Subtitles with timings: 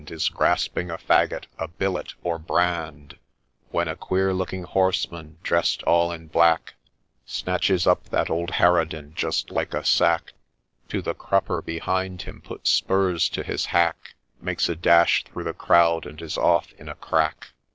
[0.09, 3.19] Is grasping a faggot, a billet, or brand,
[3.69, 6.73] When a queer looking horseman, drest all in black,
[7.23, 10.33] Snatches up that old harridan just like a sack
[10.89, 15.53] To the crupper behind him, puts spurs to his hack, Makes a dash through the
[15.53, 17.49] crowd, and is off in a crack